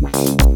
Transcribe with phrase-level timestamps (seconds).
[0.00, 0.47] Bye.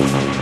[0.00, 0.40] You.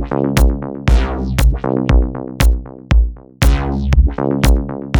[0.00, 0.54] Thank
[4.94, 4.99] you.